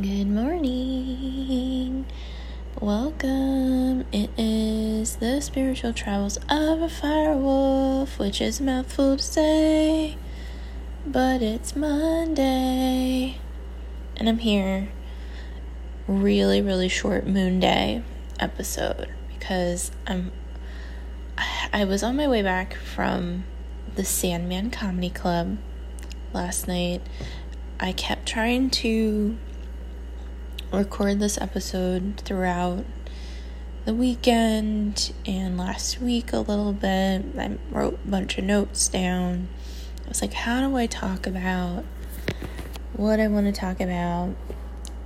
Good 0.00 0.28
morning. 0.28 2.06
Welcome. 2.80 4.06
It 4.12 4.30
is 4.38 5.16
the 5.16 5.42
spiritual 5.42 5.92
travels 5.92 6.38
of 6.48 6.80
a 6.80 6.86
firewolf, 6.86 8.18
which 8.18 8.40
is 8.40 8.60
a 8.60 8.62
mouthful 8.62 9.18
to 9.18 9.22
say, 9.22 10.16
but 11.06 11.42
it's 11.42 11.76
Monday. 11.76 13.36
And 14.16 14.26
I'm 14.26 14.38
here. 14.38 14.88
Really, 16.06 16.62
really 16.62 16.88
short 16.88 17.26
moon 17.26 17.60
day 17.60 18.02
episode 18.38 19.08
because 19.38 19.90
I'm 20.06 20.32
I 21.74 21.84
was 21.84 22.02
on 22.02 22.16
my 22.16 22.26
way 22.26 22.40
back 22.40 22.74
from 22.74 23.44
the 23.96 24.06
Sandman 24.06 24.70
Comedy 24.70 25.10
Club 25.10 25.58
last 26.32 26.66
night. 26.66 27.02
I 27.78 27.92
kept 27.92 28.24
trying 28.26 28.70
to 28.70 29.36
record 30.78 31.18
this 31.18 31.36
episode 31.40 32.20
throughout 32.24 32.84
the 33.84 33.94
weekend 33.94 35.12
and 35.26 35.58
last 35.58 36.00
week 36.00 36.32
a 36.32 36.38
little 36.38 36.72
bit. 36.72 37.24
I 37.36 37.58
wrote 37.70 37.98
a 38.04 38.08
bunch 38.08 38.38
of 38.38 38.44
notes 38.44 38.88
down. 38.88 39.48
I 40.04 40.08
was 40.08 40.22
like, 40.22 40.32
how 40.32 40.60
do 40.60 40.76
I 40.76 40.86
talk 40.86 41.26
about 41.26 41.84
what 42.92 43.18
I 43.18 43.26
want 43.28 43.46
to 43.46 43.52
talk 43.52 43.80
about? 43.80 44.34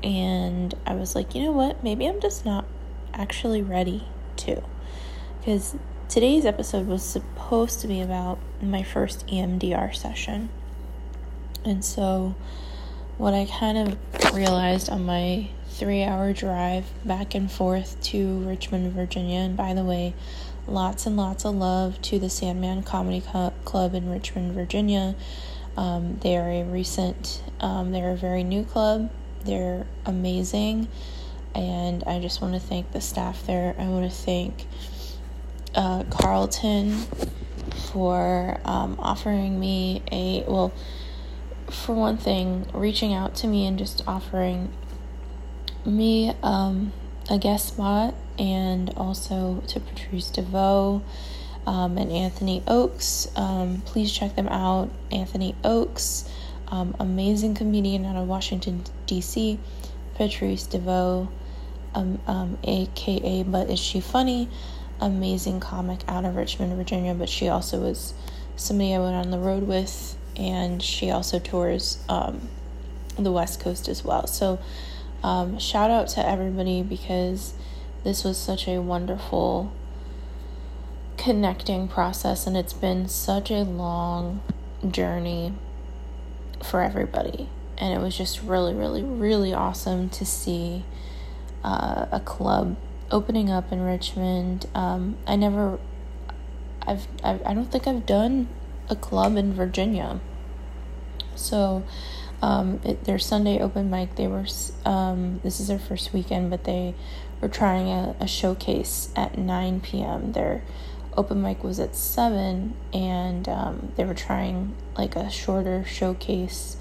And 0.02 0.74
I 0.86 0.94
was 0.94 1.14
like, 1.14 1.34
you 1.34 1.42
know 1.42 1.52
what? 1.52 1.82
Maybe 1.82 2.06
I'm 2.06 2.20
just 2.20 2.44
not 2.44 2.66
actually 3.14 3.62
ready 3.62 4.06
to. 4.38 4.62
Because 5.38 5.76
today's 6.08 6.44
episode 6.44 6.86
was 6.86 7.02
supposed 7.02 7.80
to 7.80 7.88
be 7.88 8.00
about 8.00 8.38
my 8.60 8.82
first 8.82 9.26
EMDR 9.28 9.94
session. 9.94 10.50
And 11.64 11.82
so, 11.82 12.34
what 13.18 13.34
I 13.34 13.46
kind 13.46 13.78
of 13.78 14.34
realized 14.34 14.88
on 14.90 15.04
my 15.04 15.48
three 15.68 16.02
hour 16.02 16.32
drive 16.32 16.86
back 17.04 17.34
and 17.34 17.50
forth 17.50 18.00
to 18.02 18.38
Richmond, 18.40 18.92
Virginia, 18.92 19.40
and 19.40 19.56
by 19.56 19.74
the 19.74 19.84
way, 19.84 20.14
lots 20.66 21.06
and 21.06 21.16
lots 21.16 21.44
of 21.44 21.54
love 21.54 22.00
to 22.02 22.18
the 22.18 22.30
Sandman 22.30 22.82
Comedy 22.82 23.20
Club 23.20 23.94
in 23.94 24.10
Richmond, 24.10 24.52
Virginia. 24.52 25.14
Um, 25.76 26.18
they 26.22 26.36
are 26.36 26.48
a 26.48 26.62
recent, 26.64 27.42
um, 27.60 27.90
they're 27.90 28.12
a 28.12 28.16
very 28.16 28.44
new 28.44 28.64
club. 28.64 29.10
They're 29.44 29.86
amazing. 30.06 30.88
And 31.54 32.02
I 32.04 32.20
just 32.20 32.40
want 32.40 32.54
to 32.54 32.60
thank 32.60 32.92
the 32.92 33.00
staff 33.00 33.46
there. 33.46 33.74
I 33.78 33.86
want 33.86 34.10
to 34.10 34.16
thank 34.16 34.66
uh, 35.74 36.04
Carlton 36.04 36.92
for 37.92 38.60
um, 38.64 38.96
offering 38.98 39.58
me 39.58 40.02
a, 40.10 40.44
well, 40.46 40.72
for 41.70 41.94
one 41.94 42.16
thing, 42.16 42.66
reaching 42.72 43.12
out 43.12 43.34
to 43.36 43.46
me 43.46 43.66
and 43.66 43.78
just 43.78 44.02
offering 44.06 44.72
me 45.84 46.34
um, 46.42 46.92
a 47.30 47.38
guest 47.38 47.68
spot, 47.68 48.14
and 48.38 48.90
also 48.96 49.62
to 49.68 49.80
Patrice 49.80 50.30
DeVoe 50.30 51.02
um, 51.66 51.98
and 51.98 52.10
Anthony 52.10 52.62
Oakes. 52.66 53.28
Um, 53.36 53.82
please 53.86 54.12
check 54.12 54.36
them 54.36 54.48
out. 54.48 54.90
Anthony 55.10 55.54
Oakes, 55.64 56.28
um, 56.68 56.94
amazing 56.98 57.54
comedian 57.54 58.04
out 58.04 58.16
of 58.16 58.26
Washington, 58.26 58.84
D.C. 59.06 59.58
Patrice 60.14 60.66
DeVoe, 60.66 61.28
aka 61.94 62.00
um, 62.00 62.20
um, 62.26 63.50
But 63.50 63.70
Is 63.70 63.78
She 63.78 64.00
Funny? 64.00 64.48
Amazing 65.00 65.60
comic 65.60 66.00
out 66.08 66.24
of 66.24 66.36
Richmond, 66.36 66.74
Virginia, 66.76 67.14
but 67.14 67.28
she 67.28 67.48
also 67.48 67.80
was 67.80 68.14
somebody 68.56 68.94
I 68.94 68.98
went 68.98 69.16
on 69.16 69.30
the 69.30 69.38
road 69.38 69.64
with 69.64 70.16
and 70.36 70.82
she 70.82 71.10
also 71.10 71.38
tours 71.38 71.98
um, 72.08 72.48
the 73.16 73.32
West 73.32 73.60
Coast 73.60 73.88
as 73.88 74.04
well. 74.04 74.26
So, 74.26 74.58
um, 75.22 75.58
shout 75.58 75.90
out 75.90 76.08
to 76.08 76.26
everybody 76.26 76.82
because 76.82 77.54
this 78.02 78.24
was 78.24 78.36
such 78.36 78.68
a 78.68 78.80
wonderful 78.80 79.72
connecting 81.16 81.88
process, 81.88 82.46
and 82.46 82.56
it's 82.56 82.72
been 82.72 83.08
such 83.08 83.50
a 83.50 83.62
long 83.62 84.42
journey 84.88 85.54
for 86.62 86.82
everybody. 86.82 87.48
And 87.78 87.94
it 87.94 88.04
was 88.04 88.16
just 88.16 88.42
really, 88.42 88.74
really, 88.74 89.02
really 89.02 89.52
awesome 89.52 90.08
to 90.10 90.24
see 90.24 90.84
uh, 91.64 92.06
a 92.12 92.20
club 92.20 92.76
opening 93.10 93.50
up 93.50 93.72
in 93.72 93.80
Richmond. 93.80 94.66
Um, 94.74 95.16
I 95.26 95.36
never, 95.36 95.78
I've, 96.86 97.06
I've, 97.22 97.44
I 97.46 97.54
don't 97.54 97.70
think 97.70 97.86
I've 97.86 98.06
done 98.06 98.48
a 98.88 98.96
club 98.96 99.36
in 99.36 99.52
Virginia. 99.52 100.20
So, 101.36 101.84
um, 102.42 102.80
it, 102.84 103.04
their 103.04 103.18
Sunday 103.18 103.60
open 103.60 103.90
mic, 103.90 104.16
they 104.16 104.26
were, 104.26 104.46
um, 104.84 105.40
this 105.42 105.60
is 105.60 105.68
their 105.68 105.78
first 105.78 106.12
weekend, 106.12 106.50
but 106.50 106.64
they 106.64 106.94
were 107.40 107.48
trying 107.48 107.88
a, 107.88 108.14
a 108.20 108.26
showcase 108.26 109.10
at 109.16 109.38
9 109.38 109.80
p.m. 109.80 110.32
Their 110.32 110.62
open 111.16 111.42
mic 111.42 111.64
was 111.64 111.80
at 111.80 111.96
7, 111.96 112.74
and 112.92 113.48
um, 113.48 113.92
they 113.96 114.04
were 114.04 114.14
trying 114.14 114.74
like 114.96 115.16
a 115.16 115.30
shorter 115.30 115.84
showcase 115.84 116.76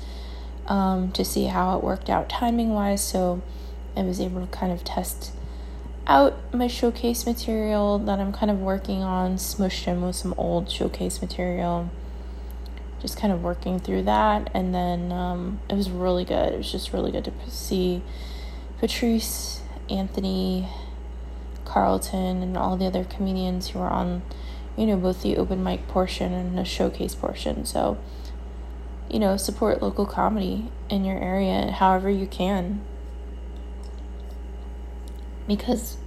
um, 0.67 1.11
to 1.11 1.23
see 1.23 1.45
how 1.45 1.77
it 1.77 1.83
worked 1.83 2.09
out 2.09 2.29
timing 2.29 2.73
wise. 2.73 3.03
So, 3.03 3.41
I 3.95 4.01
was 4.01 4.19
able 4.19 4.41
to 4.41 4.47
kind 4.47 4.71
of 4.71 4.83
test 4.83 5.31
out 6.05 6.53
my 6.53 6.67
showcase 6.67 7.25
material 7.25 7.97
that 7.99 8.19
I'm 8.19 8.33
kind 8.33 8.51
of 8.51 8.59
working 8.59 9.03
on, 9.03 9.35
smushed 9.35 9.87
in 9.87 10.01
with 10.01 10.15
some 10.15 10.33
old 10.37 10.69
showcase 10.69 11.21
material. 11.21 11.89
Just 12.99 13.17
kind 13.17 13.33
of 13.33 13.43
working 13.43 13.79
through 13.79 14.03
that, 14.03 14.49
and 14.53 14.73
then 14.73 15.11
um, 15.11 15.59
it 15.69 15.75
was 15.75 15.89
really 15.89 16.23
good. 16.23 16.53
It 16.53 16.57
was 16.57 16.71
just 16.71 16.93
really 16.93 17.11
good 17.11 17.25
to 17.25 17.33
see 17.49 18.01
Patrice, 18.79 19.61
Anthony, 19.89 20.69
Carlton, 21.65 22.41
and 22.41 22.57
all 22.57 22.77
the 22.77 22.85
other 22.85 23.03
comedians 23.03 23.69
who 23.69 23.79
were 23.79 23.89
on, 23.89 24.21
you 24.77 24.85
know, 24.85 24.95
both 24.95 25.21
the 25.21 25.35
open 25.35 25.63
mic 25.63 25.85
portion 25.89 26.31
and 26.31 26.57
the 26.57 26.63
showcase 26.63 27.13
portion. 27.13 27.65
So, 27.65 27.97
you 29.09 29.19
know, 29.19 29.35
support 29.35 29.81
local 29.81 30.05
comedy 30.05 30.71
in 30.89 31.03
your 31.03 31.19
area 31.19 31.71
however 31.71 32.09
you 32.09 32.25
can 32.25 32.81
because 35.47 35.97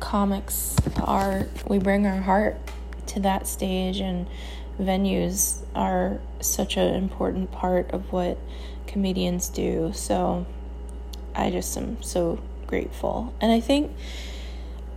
comics 0.00 0.76
are 1.02 1.46
we 1.66 1.78
bring 1.78 2.06
our 2.06 2.20
heart 2.20 2.56
to 3.06 3.20
that 3.20 3.46
stage 3.46 4.00
and 4.00 4.26
venues 4.78 5.62
are 5.74 6.18
such 6.40 6.76
an 6.76 6.94
important 6.94 7.50
part 7.52 7.90
of 7.92 8.12
what 8.12 8.38
comedians 8.86 9.48
do. 9.48 9.92
So 9.94 10.46
i 11.34 11.50
just 11.50 11.76
am 11.76 12.02
so 12.02 12.40
grateful. 12.66 13.34
And 13.40 13.50
i 13.52 13.60
think 13.60 13.92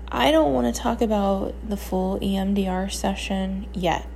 i 0.10 0.32
don't 0.32 0.54
want 0.54 0.74
to 0.74 0.82
talk 0.82 1.02
about 1.02 1.54
the 1.68 1.78
full 1.78 2.20
emdr 2.20 2.90
session 2.92 3.68
yet 3.74 4.08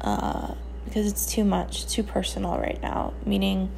uh, 0.00 0.54
because 0.84 1.06
it's 1.10 1.26
too 1.26 1.44
much 1.44 1.86
too 1.86 2.02
personal 2.02 2.58
right 2.58 2.80
now. 2.82 3.12
Meaning 3.24 3.70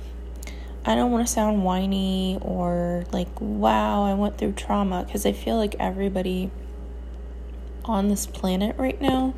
I 0.84 0.94
don't 0.96 1.12
want 1.12 1.26
to 1.26 1.32
sound 1.32 1.64
whiny 1.64 2.38
or 2.40 3.04
like, 3.12 3.28
wow, 3.40 4.02
I 4.02 4.14
went 4.14 4.38
through 4.38 4.52
trauma 4.52 5.04
because 5.04 5.24
I 5.24 5.32
feel 5.32 5.56
like 5.56 5.76
everybody 5.78 6.50
on 7.84 8.08
this 8.08 8.26
planet 8.26 8.76
right 8.78 9.00
now 9.00 9.34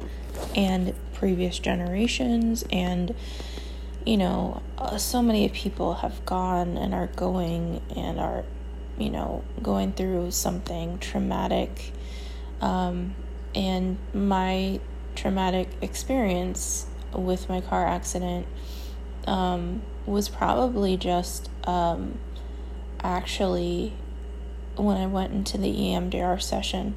and 0.54 0.94
previous 1.15 1.59
generations 1.59 2.65
and 2.71 3.15
you 4.04 4.16
know 4.16 4.62
uh, 4.77 4.99
so 4.99 5.22
many 5.22 5.49
people 5.49 5.94
have 5.94 6.25
gone 6.27 6.77
and 6.77 6.93
are 6.93 7.06
going 7.09 7.81
and 7.97 8.21
are 8.21 8.44
you 8.99 9.09
know 9.09 9.43
going 9.62 9.93
through 9.93 10.31
something 10.31 10.99
traumatic 10.99 11.93
um, 12.60 13.15
and 13.54 13.97
my 14.12 14.78
traumatic 15.15 15.69
experience 15.81 16.87
with 17.15 17.49
my 17.49 17.60
car 17.60 17.87
accident 17.87 18.47
um, 19.27 19.81
was 20.06 20.28
probably 20.28 20.97
just 20.97 21.50
um, 21.65 22.19
actually 23.03 23.95
when 24.77 24.97
I 24.97 25.06
went 25.06 25.33
into 25.33 25.59
the 25.59 25.72
EMDR 25.72 26.42
session 26.42 26.95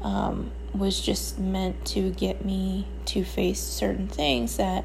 um, 0.00 0.50
was 0.74 1.00
just 1.00 1.38
meant 1.38 1.84
to 1.86 2.10
get 2.10 2.44
me 2.44 2.86
to 3.06 3.24
face 3.24 3.60
certain 3.60 4.08
things 4.08 4.56
that 4.56 4.84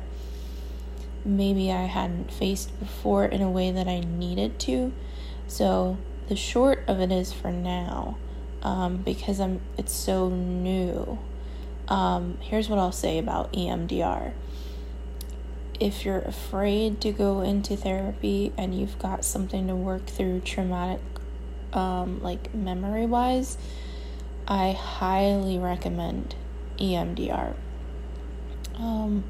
maybe 1.24 1.72
I 1.72 1.86
hadn't 1.86 2.32
faced 2.32 2.78
before 2.80 3.26
in 3.26 3.42
a 3.42 3.50
way 3.50 3.72
that 3.72 3.88
I 3.88 4.00
needed 4.02 4.60
to. 4.60 4.94
So 5.48 5.98
the 6.28 6.36
short 6.36 6.84
of 6.88 7.00
it 7.00 7.12
is 7.12 7.32
for 7.34 7.52
now, 7.52 8.18
um, 8.62 8.98
because 8.98 9.40
I'm 9.40 9.62
it's 9.78 9.94
so 9.94 10.30
new. 10.30 11.20
Um, 11.88 12.38
here's 12.42 12.68
what 12.68 12.80
I'll 12.80 12.92
say 12.92 13.18
about 13.18 13.54
EMDR 13.54 14.34
if 15.80 16.06
you're 16.06 16.20
afraid 16.20 17.00
to 17.02 17.12
go 17.12 17.42
into 17.42 17.76
therapy 17.76 18.52
and 18.58 18.78
you've 18.78 18.98
got 19.00 19.24
something 19.24 19.68
to 19.68 19.76
work 19.76 20.06
through 20.06 20.40
traumatic 20.42 21.02
um, 21.74 22.22
like 22.22 22.54
memory 22.54 23.06
wise 23.06 23.58
i 24.48 24.72
highly 24.72 25.58
recommend 25.58 26.36
emdr 26.80 27.54
um, 28.80 29.24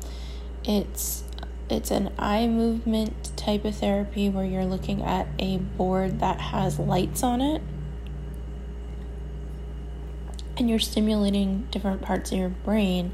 it's 0.64 1.24
it's 1.70 1.92
an 1.92 2.14
eye 2.18 2.48
movement 2.48 3.36
type 3.36 3.66
of 3.66 3.76
therapy 3.76 4.30
where 4.30 4.46
you're 4.46 4.66
looking 4.66 5.04
at 5.04 5.28
a 5.40 5.58
board 5.58 6.20
that 6.20 6.40
has 6.40 6.80
lights 6.80 7.24
on 7.24 7.42
it 7.42 7.62
and 10.58 10.70
you're 10.70 10.80
stimulating 10.80 11.68
different 11.72 12.02
parts 12.02 12.32
of 12.32 12.38
your 12.38 12.50
brain 12.50 13.12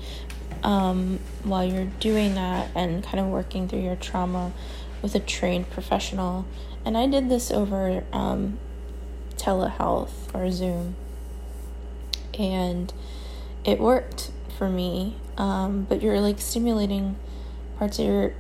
um, 0.64 1.20
while 1.44 1.64
you're 1.64 1.92
doing 2.00 2.36
that 2.36 2.70
and 2.76 3.04
kind 3.04 3.20
of 3.20 3.28
working 3.28 3.68
through 3.68 3.82
your 3.82 3.96
trauma 3.96 4.52
with 5.02 5.14
a 5.16 5.20
trained 5.20 5.70
professional. 5.70 6.46
And 6.86 6.98
I 6.98 7.08
did 7.08 7.30
this 7.30 7.52
over 7.52 8.04
um, 8.12 8.60
telehealth 9.36 10.34
or 10.34 10.52
Zoom, 10.52 10.96
and 12.38 12.92
it 13.64 13.80
worked 13.80 14.32
for 14.58 14.70
me. 14.70 15.18
Um, 15.38 15.86
but 15.90 16.02
you're 16.04 16.20
like 16.20 16.40
stimulating 16.40 17.16
parts 17.78 17.98
of 17.98 18.06
your 18.06 18.34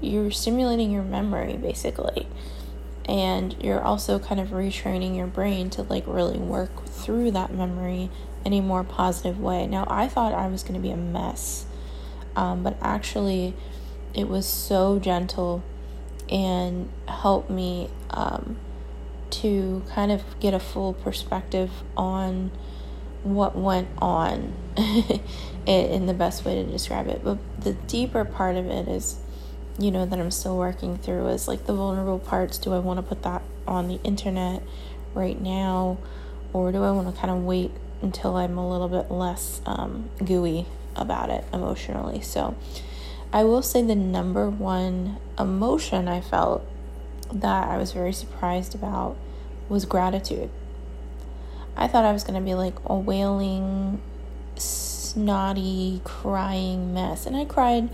you're, 0.00 0.30
stimulating 0.30 0.90
your 0.90 1.02
memory 1.02 1.58
basically 1.58 2.26
and 3.08 3.56
you're 3.62 3.82
also 3.82 4.18
kind 4.18 4.40
of 4.40 4.48
retraining 4.48 5.16
your 5.16 5.26
brain 5.26 5.70
to 5.70 5.82
like 5.82 6.04
really 6.06 6.38
work 6.38 6.84
through 6.84 7.30
that 7.30 7.52
memory 7.52 8.10
in 8.44 8.52
a 8.52 8.60
more 8.60 8.84
positive 8.84 9.40
way. 9.40 9.66
Now, 9.66 9.86
I 9.88 10.08
thought 10.08 10.34
I 10.34 10.46
was 10.48 10.62
going 10.62 10.74
to 10.74 10.80
be 10.80 10.90
a 10.90 10.96
mess, 10.96 11.64
um, 12.38 12.62
but 12.62 12.76
actually, 12.80 13.52
it 14.14 14.28
was 14.28 14.46
so 14.46 15.00
gentle 15.00 15.64
and 16.30 16.88
helped 17.08 17.50
me 17.50 17.90
um, 18.10 18.56
to 19.30 19.82
kind 19.90 20.12
of 20.12 20.22
get 20.38 20.54
a 20.54 20.60
full 20.60 20.92
perspective 20.92 21.68
on 21.96 22.52
what 23.24 23.56
went 23.56 23.88
on 23.98 24.54
in 25.66 26.06
the 26.06 26.14
best 26.14 26.44
way 26.44 26.54
to 26.54 26.64
describe 26.64 27.08
it. 27.08 27.24
But 27.24 27.38
the 27.60 27.72
deeper 27.72 28.24
part 28.24 28.54
of 28.54 28.66
it 28.66 28.86
is, 28.86 29.18
you 29.76 29.90
know, 29.90 30.06
that 30.06 30.20
I'm 30.20 30.30
still 30.30 30.56
working 30.56 30.96
through 30.96 31.26
is 31.30 31.48
like 31.48 31.66
the 31.66 31.74
vulnerable 31.74 32.20
parts. 32.20 32.56
Do 32.56 32.72
I 32.72 32.78
want 32.78 32.98
to 32.98 33.02
put 33.02 33.24
that 33.24 33.42
on 33.66 33.88
the 33.88 34.00
internet 34.04 34.62
right 35.12 35.40
now? 35.40 35.98
Or 36.52 36.70
do 36.70 36.84
I 36.84 36.92
want 36.92 37.12
to 37.12 37.20
kind 37.20 37.36
of 37.36 37.42
wait 37.42 37.72
until 38.00 38.36
I'm 38.36 38.56
a 38.58 38.70
little 38.70 38.88
bit 38.88 39.10
less 39.10 39.60
um, 39.66 40.08
gooey 40.24 40.66
about 40.98 41.30
it 41.30 41.44
emotionally? 41.52 42.20
So 42.20 42.56
I 43.32 43.44
will 43.44 43.62
say 43.62 43.82
the 43.82 43.94
number 43.94 44.48
one 44.48 45.18
emotion 45.38 46.08
I 46.08 46.20
felt 46.20 46.66
that 47.32 47.68
I 47.68 47.76
was 47.76 47.92
very 47.92 48.12
surprised 48.12 48.74
about 48.74 49.16
was 49.68 49.84
gratitude. 49.84 50.50
I 51.76 51.88
thought 51.88 52.04
I 52.04 52.12
was 52.12 52.24
going 52.24 52.38
to 52.38 52.44
be 52.44 52.54
like 52.54 52.74
a 52.86 52.96
wailing, 52.96 54.00
snotty, 54.56 56.00
crying 56.04 56.94
mess. 56.94 57.26
And 57.26 57.36
I 57.36 57.44
cried 57.44 57.90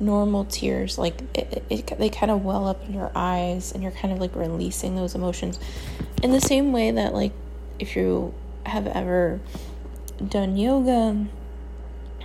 normal 0.00 0.44
tears. 0.44 0.98
Like 0.98 1.22
it, 1.34 1.64
it, 1.70 1.98
they 1.98 2.08
kind 2.08 2.30
of 2.30 2.44
well 2.44 2.66
up 2.66 2.84
in 2.86 2.92
your 2.92 3.12
eyes 3.14 3.72
and 3.72 3.82
you're 3.82 3.92
kind 3.92 4.12
of 4.12 4.20
like 4.20 4.34
releasing 4.34 4.96
those 4.96 5.14
emotions. 5.14 5.58
In 6.22 6.32
the 6.32 6.40
same 6.40 6.72
way 6.72 6.90
that, 6.90 7.14
like, 7.14 7.32
if 7.78 7.96
you 7.96 8.34
have 8.66 8.86
ever 8.86 9.40
done 10.28 10.56
yoga 10.56 11.26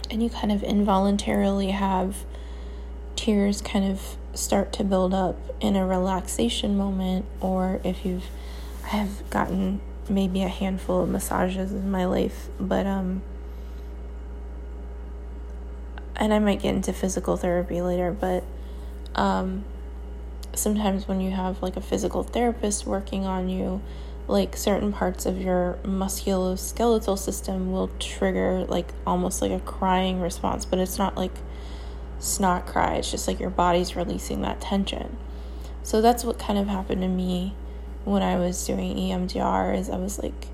and 0.10 0.24
you 0.24 0.30
kind 0.30 0.52
of 0.52 0.64
involuntarily 0.64 1.72
have 1.72 2.26
tears 3.16 3.62
kind 3.62 3.92
of 3.92 4.18
start 4.34 4.72
to 4.74 4.84
build 4.84 5.14
up 5.14 5.36
in 5.60 5.76
a 5.76 5.86
relaxation 5.86 6.78
moment, 6.78 7.26
or 7.42 7.82
if 7.84 8.06
you've 8.06 8.26
I 8.86 8.90
have 8.90 9.30
gotten 9.30 9.82
maybe 10.10 10.44
a 10.44 10.48
handful 10.48 11.04
of 11.04 11.10
massages 11.10 11.72
in 11.72 11.92
my 11.92 12.06
life, 12.06 12.48
but 12.60 12.86
um 12.86 13.22
and 16.16 16.34
I 16.34 16.40
might 16.40 16.62
get 16.62 16.74
into 16.74 16.94
physical 16.94 17.38
therapy 17.38 17.82
later, 17.82 18.12
but 18.12 18.44
um 19.16 19.66
sometimes 20.54 21.08
when 21.08 21.22
you 21.22 21.32
have 21.32 21.62
like 21.62 21.76
a 21.76 21.82
physical 21.82 22.24
therapist 22.24 22.86
working 22.86 23.26
on 23.26 23.50
you, 23.50 23.82
like 24.28 24.58
certain 24.58 24.92
parts 24.92 25.26
of 25.26 25.42
your 25.42 25.78
musculoskeletal 25.84 27.18
system 27.18 27.72
will 27.72 27.90
trigger 28.00 28.66
like 28.68 28.94
almost 29.06 29.42
like 29.42 29.52
a 29.52 29.60
crying 29.60 30.20
response, 30.20 30.66
but 30.66 30.80
it's 30.80 30.98
not 30.98 31.16
like 31.16 31.34
snot 32.20 32.66
cry, 32.66 32.96
it's 32.96 33.10
just 33.10 33.28
like 33.28 33.40
your 33.40 33.50
body's 33.50 33.96
releasing 33.96 34.42
that 34.42 34.60
tension. 34.60 35.18
So 35.84 36.02
that's 36.02 36.26
what 36.26 36.38
kind 36.38 36.60
of 36.60 36.68
happened 36.68 37.02
to 37.02 37.08
me 37.08 37.56
when 38.04 38.22
I 38.22 38.38
was 38.38 38.66
doing 38.66 38.96
EMDR 38.96 39.78
is 39.78 39.90
I 39.90 39.98
was 39.98 40.20
like, 40.20 40.48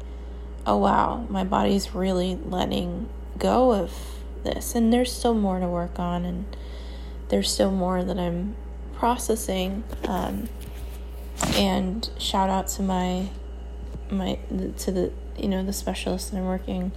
oh 0.66 0.78
wow, 0.78 1.26
my 1.30 1.44
body's 1.44 1.96
really 1.96 2.36
letting 2.36 3.10
go 3.38 3.74
of 3.74 3.92
this. 4.44 4.76
And 4.76 4.94
there's 4.94 5.12
still 5.12 5.34
more 5.34 5.60
to 5.60 5.68
work 5.68 6.00
on, 6.00 6.26
and 6.26 6.46
there's 7.30 7.52
still 7.52 7.72
more 7.72 8.04
that 8.04 8.18
I'm 8.18 8.56
processing. 8.94 9.84
Um, 10.08 10.50
and 11.56 12.10
shout 12.18 12.50
out 12.50 12.68
to 12.70 12.82
my 12.82 13.30
my 14.14 14.40
to 14.80 14.92
the 14.92 15.12
you 15.38 15.48
know 15.48 15.64
the 15.64 15.74
specialist 15.74 16.32
that 16.32 16.38
I'm 16.38 16.46
working 16.46 16.92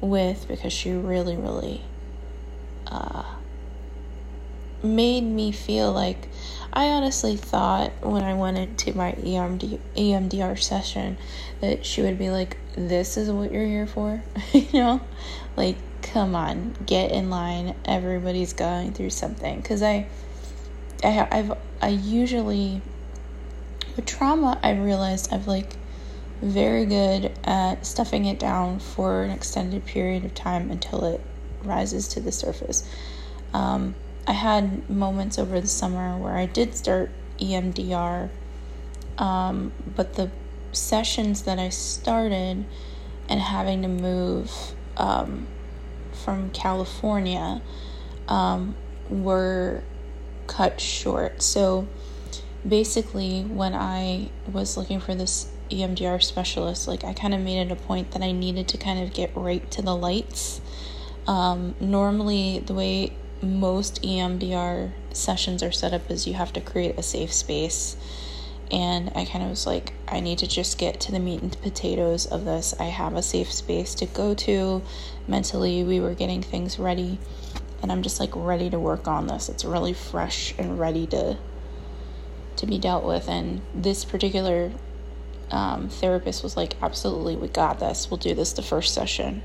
with 0.00 0.46
because 0.48 0.72
she 0.72 0.92
really 0.92 1.36
really 1.36 1.82
uh, 2.86 3.24
made 4.82 5.22
me 5.22 5.52
feel 5.52 5.92
like 5.92 6.28
I 6.72 6.86
honestly 6.86 7.36
thought 7.36 7.92
when 8.02 8.22
I 8.22 8.34
went 8.34 8.58
into 8.58 8.96
my 8.96 9.12
EMD, 9.12 9.80
EMDR 9.96 10.60
session 10.60 11.16
that 11.60 11.84
she 11.84 12.02
would 12.02 12.18
be 12.18 12.30
like, 12.30 12.56
This 12.76 13.16
is 13.16 13.30
what 13.30 13.52
you're 13.52 13.66
here 13.66 13.86
for. 13.86 14.22
you 14.52 14.68
know? 14.72 15.00
Like, 15.56 15.76
come 16.02 16.34
on, 16.34 16.76
get 16.86 17.10
in 17.10 17.30
line. 17.30 17.74
Everybody's 17.84 18.52
going 18.52 18.92
through 18.92 19.10
something. 19.10 19.60
Because 19.60 19.82
I, 19.82 20.06
I, 21.02 21.26
I've, 21.30 21.52
I 21.80 21.88
usually, 21.88 22.80
with 23.96 24.06
trauma, 24.06 24.60
I 24.62 24.72
realized 24.72 25.32
I've 25.32 25.48
like 25.48 25.76
very 26.40 26.86
good 26.86 27.32
at 27.44 27.84
stuffing 27.84 28.24
it 28.26 28.38
down 28.38 28.78
for 28.78 29.22
an 29.22 29.30
extended 29.30 29.84
period 29.84 30.24
of 30.24 30.34
time 30.34 30.70
until 30.70 31.04
it 31.04 31.20
rises 31.64 32.08
to 32.08 32.20
the 32.20 32.32
surface. 32.32 32.88
Um, 33.52 33.94
I 34.26 34.32
had 34.32 34.88
moments 34.88 35.38
over 35.38 35.60
the 35.60 35.66
summer 35.66 36.16
where 36.16 36.36
I 36.36 36.46
did 36.46 36.74
start 36.74 37.10
EMDR, 37.38 38.28
um, 39.16 39.72
but 39.96 40.14
the 40.14 40.30
sessions 40.72 41.42
that 41.42 41.58
I 41.58 41.70
started 41.70 42.64
and 43.28 43.40
having 43.40 43.82
to 43.82 43.88
move 43.88 44.52
um, 44.96 45.46
from 46.12 46.50
California 46.50 47.62
um, 48.28 48.76
were 49.08 49.82
cut 50.46 50.80
short. 50.80 51.42
So 51.42 51.88
basically, 52.66 53.42
when 53.42 53.74
I 53.74 54.30
was 54.52 54.76
looking 54.76 55.00
for 55.00 55.14
this 55.14 55.50
EMDR 55.70 56.22
specialist, 56.22 56.88
like 56.88 57.04
I 57.04 57.12
kind 57.12 57.34
of 57.34 57.40
made 57.40 57.60
it 57.60 57.72
a 57.72 57.76
point 57.76 58.12
that 58.12 58.22
I 58.22 58.32
needed 58.32 58.68
to 58.68 58.78
kind 58.78 59.02
of 59.02 59.12
get 59.12 59.30
right 59.34 59.68
to 59.72 59.82
the 59.82 59.96
lights. 59.96 60.60
Um, 61.26 61.74
normally, 61.80 62.60
the 62.60 62.74
way 62.74 63.12
most 63.42 64.02
EMDR 64.02 64.92
sessions 65.12 65.62
are 65.62 65.72
set 65.72 65.92
up 65.92 66.10
is 66.10 66.26
you 66.26 66.34
have 66.34 66.52
to 66.54 66.60
create 66.60 66.98
a 66.98 67.02
safe 67.02 67.32
space. 67.32 67.96
And 68.70 69.10
I 69.14 69.24
kind 69.24 69.42
of 69.42 69.50
was 69.50 69.66
like, 69.66 69.94
I 70.06 70.20
need 70.20 70.38
to 70.38 70.46
just 70.46 70.78
get 70.78 71.00
to 71.00 71.12
the 71.12 71.18
meat 71.18 71.40
and 71.40 71.60
potatoes 71.62 72.26
of 72.26 72.44
this. 72.44 72.74
I 72.78 72.84
have 72.84 73.14
a 73.14 73.22
safe 73.22 73.50
space 73.52 73.94
to 73.96 74.06
go 74.06 74.34
to. 74.34 74.82
Mentally, 75.26 75.84
we 75.84 76.00
were 76.00 76.14
getting 76.14 76.42
things 76.42 76.78
ready. 76.78 77.18
And 77.80 77.90
I'm 77.90 78.02
just 78.02 78.20
like 78.20 78.32
ready 78.34 78.68
to 78.70 78.78
work 78.78 79.08
on 79.08 79.26
this. 79.26 79.48
It's 79.48 79.64
really 79.64 79.94
fresh 79.94 80.54
and 80.58 80.78
ready 80.78 81.06
to 81.08 81.38
to 82.56 82.66
be 82.66 82.78
dealt 82.78 83.04
with. 83.04 83.28
And 83.28 83.62
this 83.72 84.04
particular 84.04 84.72
um, 85.50 85.88
therapist 85.88 86.42
was 86.42 86.56
like, 86.56 86.74
absolutely, 86.82 87.36
we 87.36 87.48
got 87.48 87.80
this. 87.80 88.10
We'll 88.10 88.18
do 88.18 88.34
this 88.34 88.52
the 88.52 88.62
first 88.62 88.94
session. 88.94 89.42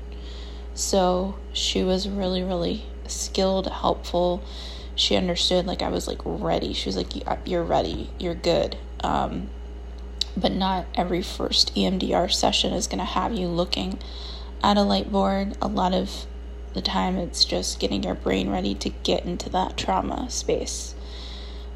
So 0.74 1.36
she 1.52 1.82
was 1.82 2.08
really, 2.08 2.42
really 2.42 2.84
skilled, 3.06 3.66
helpful. 3.66 4.42
She 4.96 5.16
understood 5.16 5.66
like 5.66 5.82
I 5.82 5.88
was 5.88 6.06
like 6.06 6.20
ready. 6.24 6.72
She 6.72 6.88
was 6.88 6.96
like, 6.96 7.12
"You're 7.46 7.64
ready. 7.64 8.10
You're 8.18 8.34
good." 8.34 8.76
Um, 9.00 9.50
but 10.36 10.52
not 10.52 10.86
every 10.94 11.22
first 11.22 11.74
EMDR 11.74 12.32
session 12.32 12.72
is 12.72 12.86
going 12.86 12.98
to 12.98 13.04
have 13.04 13.32
you 13.32 13.46
looking 13.48 13.98
at 14.62 14.76
a 14.76 14.82
light 14.82 15.10
board. 15.10 15.56
A 15.62 15.68
lot 15.68 15.94
of 15.94 16.26
the 16.74 16.82
time, 16.82 17.16
it's 17.16 17.44
just 17.44 17.78
getting 17.78 18.02
your 18.02 18.14
brain 18.14 18.50
ready 18.50 18.74
to 18.74 18.88
get 18.88 19.24
into 19.24 19.48
that 19.50 19.76
trauma 19.76 20.28
space. 20.30 20.94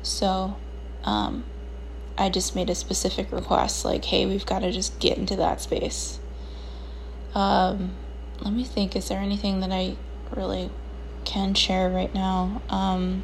So, 0.02 0.56
um, 1.04 1.44
I 2.18 2.28
just 2.28 2.54
made 2.54 2.68
a 2.68 2.75
specific 2.75 3.32
request 3.32 3.84
like, 3.84 4.04
hey, 4.04 4.26
we've 4.26 4.44
got 4.44 4.60
to 4.60 4.72
just 4.72 4.98
get 4.98 5.16
into 5.16 5.37
that 5.37 5.60
space. 5.60 6.18
Um, 7.34 7.92
let 8.40 8.52
me 8.52 8.64
think, 8.64 8.96
is 8.96 9.08
there 9.08 9.20
anything 9.20 9.60
that 9.60 9.70
I 9.70 9.96
really 10.34 10.70
can 11.28 11.54
share 11.54 11.90
right 11.90 12.12
now. 12.14 12.62
Um, 12.70 13.22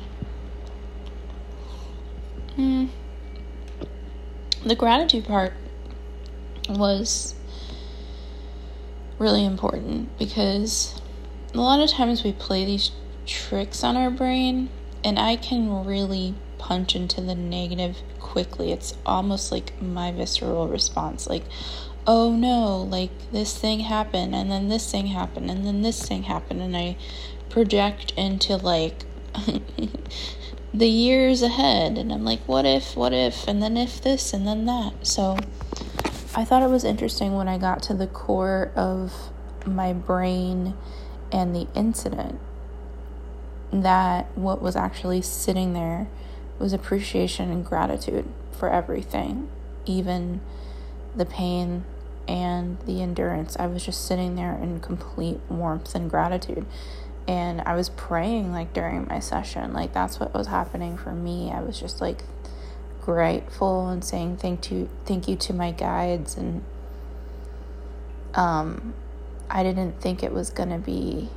hmm, 2.55 2.87
the 4.65 4.75
gratitude 4.75 5.25
part 5.25 5.55
was 6.69 7.35
really 9.19 9.45
important 9.45 10.17
because 10.19 11.01
a 11.55 11.59
lot 11.59 11.81
of 11.81 11.91
times 11.91 12.25
we 12.25 12.33
play 12.33 12.65
these 12.65 12.91
tricks 13.27 13.83
on 13.83 13.97
our 13.97 14.11
brain 14.11 14.69
and 15.03 15.19
I 15.19 15.37
can 15.37 15.85
really 15.85 16.35
punch 16.65 16.97
into 16.97 17.21
the 17.21 17.35
negative 17.35 17.99
quickly. 18.19 18.73
It's 18.73 18.95
almost 19.05 19.53
like 19.53 19.83
my 19.83 20.13
visceral 20.13 20.67
response 20.67 21.27
like, 21.27 21.45
oh 22.07 22.35
no, 22.35 22.79
like 22.79 23.11
this 23.33 23.57
thing 23.57 23.81
happened, 23.81 24.35
and 24.35 24.51
then 24.51 24.69
this 24.69 24.91
thing 24.91 25.09
happened, 25.09 25.51
and 25.51 25.67
then 25.67 25.83
this 25.83 26.09
thing 26.09 26.23
happened, 26.23 26.63
and 26.63 26.75
I 26.75 26.97
project 27.51 28.15
into 28.17 28.57
like 28.57 29.05
the 30.75 30.89
years 30.89 31.43
ahead, 31.43 31.99
and 31.99 32.11
I'm 32.11 32.25
like, 32.25 32.41
what 32.49 32.65
if, 32.65 32.97
what 32.97 33.13
if, 33.13 33.47
and 33.47 33.63
then 33.63 33.77
if 33.77 34.01
this, 34.01 34.33
and 34.33 34.47
then 34.47 34.65
that. 34.65 35.07
So 35.07 35.37
I 36.35 36.47
thought 36.47 36.63
it 36.63 36.71
was 36.71 36.85
interesting 36.85 37.35
when 37.35 37.47
I 37.47 37.59
got 37.59 37.83
to 37.85 37.95
the 37.95 38.07
core 38.07 38.73
of 38.75 39.13
my 39.67 39.93
brain 39.93 40.75
and 41.31 41.55
the 41.55 41.67
incident 41.75 42.41
that 43.71 44.27
what 44.37 44.63
was 44.63 44.77
actually 44.77 45.21
sitting 45.21 45.75
there 45.75 46.09
was 46.59 46.73
appreciation 46.73 47.51
and 47.51 47.65
gratitude 47.65 48.29
for 48.53 48.71
everything, 48.71 49.49
even 49.87 50.41
the 51.17 51.25
pain 51.25 51.85
and 52.27 52.79
the 52.87 53.03
endurance. 53.03 53.57
I 53.59 53.67
was 53.67 53.85
just 53.85 54.07
sitting 54.07 54.37
there 54.37 54.55
in 54.55 54.81
complete 54.81 55.41
warmth 55.49 55.95
and 55.95 56.09
gratitude. 56.09 56.67
And 57.27 57.63
I 57.63 57.75
was 57.75 57.89
praying 57.89 58.53
like 58.53 58.73
during 58.73 59.07
my 59.07 59.19
session. 59.19 59.73
Like 59.73 59.93
that's 59.93 60.21
what 60.21 60.35
was 60.35 60.49
happening 60.49 60.97
for 60.97 61.13
me. 61.13 61.51
I 61.51 61.61
was 61.61 61.79
just 61.79 62.01
like 62.01 62.23
grateful 63.01 63.89
and 63.89 64.03
saying 64.03 64.35
thank 64.39 64.71
you 64.71 64.89
thank 65.05 65.29
you 65.29 65.37
to 65.37 65.53
my 65.53 65.71
guides 65.71 66.39
and 66.39 66.65
um 68.35 68.95
I 69.51 69.63
didn't 69.63 70.01
think 70.01 70.23
it 70.23 70.33
was 70.33 70.49
going 70.49 70.71
to 70.71 70.79
be 70.79 71.29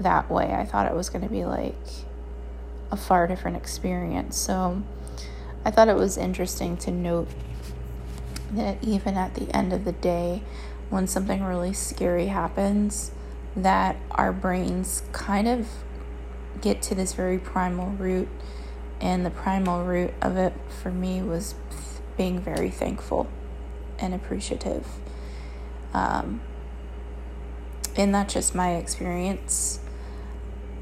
that 0.00 0.28
way. 0.28 0.52
I 0.52 0.64
thought 0.64 0.86
it 0.86 0.94
was 0.94 1.08
going 1.08 1.22
to 1.22 1.30
be 1.30 1.44
like 1.44 1.76
a 2.90 2.96
far 2.96 3.26
different 3.26 3.56
experience. 3.56 4.36
So 4.36 4.82
I 5.64 5.70
thought 5.70 5.88
it 5.88 5.96
was 5.96 6.16
interesting 6.16 6.76
to 6.78 6.90
note 6.90 7.28
that 8.52 8.82
even 8.82 9.16
at 9.16 9.34
the 9.34 9.54
end 9.54 9.72
of 9.72 9.84
the 9.84 9.92
day, 9.92 10.42
when 10.88 11.06
something 11.06 11.44
really 11.44 11.72
scary 11.72 12.26
happens, 12.26 13.12
that 13.56 13.96
our 14.10 14.32
brains 14.32 15.02
kind 15.12 15.46
of 15.46 15.68
get 16.60 16.82
to 16.82 16.94
this 16.94 17.12
very 17.12 17.38
primal 17.38 17.90
root. 17.90 18.28
And 19.00 19.24
the 19.24 19.30
primal 19.30 19.84
root 19.84 20.12
of 20.20 20.36
it 20.36 20.52
for 20.82 20.90
me 20.90 21.22
was 21.22 21.54
being 22.16 22.40
very 22.40 22.70
thankful 22.70 23.28
and 23.98 24.12
appreciative. 24.12 24.86
Um, 25.94 26.40
and 27.96 28.14
that's 28.14 28.34
just 28.34 28.54
my 28.54 28.74
experience. 28.74 29.80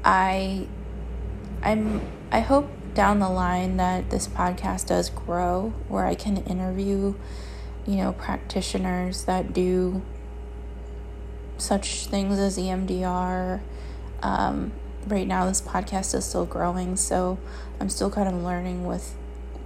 I 0.03 0.67
I'm 1.61 2.01
I 2.31 2.39
hope 2.39 2.69
down 2.93 3.19
the 3.19 3.29
line 3.29 3.77
that 3.77 4.09
this 4.09 4.27
podcast 4.27 4.87
does 4.87 5.09
grow 5.09 5.73
where 5.87 6.05
I 6.05 6.15
can 6.15 6.37
interview, 6.37 7.15
you 7.85 7.95
know, 7.97 8.13
practitioners 8.13 9.25
that 9.25 9.53
do 9.53 10.01
such 11.57 12.05
things 12.05 12.39
as 12.39 12.57
EMDR. 12.57 13.61
Um, 14.21 14.71
right 15.07 15.27
now, 15.27 15.45
this 15.45 15.61
podcast 15.61 16.13
is 16.13 16.25
still 16.25 16.45
growing, 16.45 16.95
so 16.95 17.39
I'm 17.79 17.89
still 17.89 18.09
kind 18.09 18.27
of 18.27 18.35
learning 18.43 18.85
with, 18.85 19.15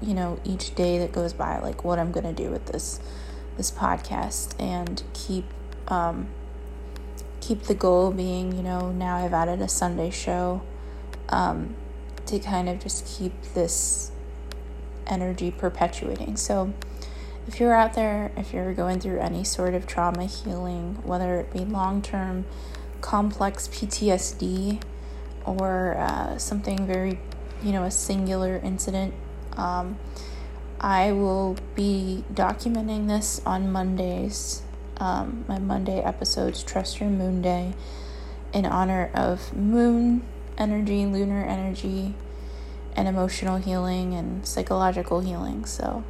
you 0.01 0.13
know, 0.13 0.39
each 0.43 0.75
day 0.75 0.97
that 1.00 1.12
goes 1.12 1.33
by, 1.33 1.59
like 1.59 1.83
what 1.83 2.00
I'm 2.00 2.12
gonna 2.12 2.33
do 2.33 2.50
with 2.50 2.67
this 2.67 3.00
this 3.57 3.69
podcast 3.69 4.59
and 4.59 5.03
keep 5.13 5.45
um, 5.88 6.27
keep 7.39 7.63
the 7.63 7.75
goal 7.75 8.12
being, 8.12 8.55
you 8.55 8.63
know, 8.63 8.91
now 8.91 9.17
I've 9.17 9.33
added 9.33 9.62
a 9.62 9.67
Sunday 9.67 10.09
show 10.09 10.62
um, 11.29 11.75
to 12.27 12.39
kind 12.39 12.70
of 12.70 12.80
just 12.80 13.06
keep 13.06 13.34
this 13.53 14.12
energy 15.08 15.51
perpetuating. 15.51 16.38
So, 16.38 16.74
if 17.46 17.60
you're 17.60 17.74
out 17.74 17.94
there, 17.94 18.32
if 18.38 18.53
you're 18.53 18.74
going 18.74 19.01
through 19.01 19.20
any 19.20 19.44
sort 19.44 19.74
of 19.74 19.86
trauma 19.86 20.25
healing, 20.25 21.00
whether 21.03 21.39
it 21.39 21.51
be 21.51 21.60
long 21.60 22.01
term 22.01 22.46
complex 23.01 23.68
PTSD 23.68 24.82
or 25.46 25.98
uh, 25.98 26.38
something 26.38 26.88
very, 26.88 27.20
you 27.62 27.74
know, 27.74 27.84
a 27.84 27.92
singular 27.92 28.62
incident, 28.63 29.13
um, 29.58 30.00
I 30.80 31.12
will 31.12 31.58
be 31.75 32.24
documenting 32.34 33.08
this 33.08 33.42
on 33.46 33.72
Mondays 33.72 34.63
um, 34.98 35.46
my 35.48 35.60
Monday 35.60 36.00
episodes, 36.00 36.63
Trust 36.63 37.00
Your 37.00 37.10
Moon 37.10 37.42
Day, 37.42 37.74
in 38.53 38.65
honor 38.65 39.12
of 39.13 39.56
moon 39.56 40.24
energy, 40.57 41.05
lunar 41.05 41.43
energy, 41.43 42.15
and 42.95 43.07
emotional 43.07 43.57
healing 43.57 44.13
and 44.13 44.45
psychological 44.45 45.22
healing. 45.22 45.65
So, 45.65 46.03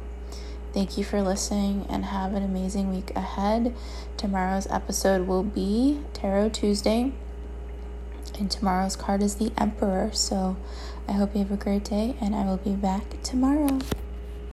thank 0.72 0.98
you 0.98 1.04
for 1.04 1.22
listening 1.22 1.86
and 1.88 2.06
have 2.06 2.34
an 2.34 2.42
amazing 2.42 2.94
week 2.94 3.14
ahead. 3.16 3.74
Tomorrow's 4.16 4.66
episode 4.68 5.26
will 5.26 5.42
be 5.42 6.00
Tarot 6.12 6.50
Tuesday, 6.50 7.12
and 8.38 8.50
tomorrow's 8.50 8.96
card 8.96 9.22
is 9.22 9.36
the 9.36 9.52
Emperor. 9.56 10.10
So, 10.12 10.56
I 11.08 11.12
hope 11.12 11.34
you 11.34 11.40
have 11.40 11.52
a 11.52 11.56
great 11.56 11.84
day, 11.84 12.16
and 12.20 12.34
I 12.34 12.44
will 12.44 12.56
be 12.56 12.74
back 12.74 13.22
tomorrow. 13.22 13.78